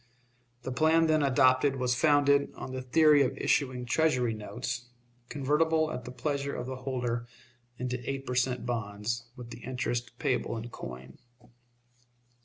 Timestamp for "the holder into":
6.65-8.01